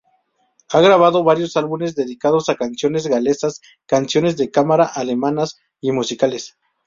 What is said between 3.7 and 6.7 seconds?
canciones de cámara alemanas y musicales.